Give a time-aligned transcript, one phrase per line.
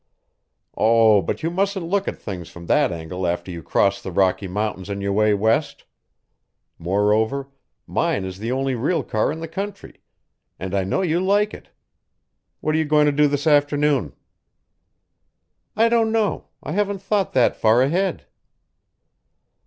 [0.75, 4.47] "Oh, but you mustn't look at things from that angle after you cross the Rocky
[4.47, 5.85] Mountains on your way west.
[6.79, 7.49] Moreover,
[7.85, 10.01] mine is the only real car in the country,
[10.59, 11.69] and I know you like it.
[12.61, 14.13] What are you going to do this afternoon?"
[15.75, 16.47] "I don't know.
[16.63, 18.25] I haven't thought that far ahead."